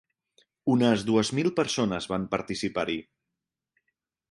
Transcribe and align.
Unes 0.75 1.03
dues 1.09 1.31
mil 1.41 1.51
persones 1.59 2.09
van 2.15 2.27
participar-hi. 2.33 2.99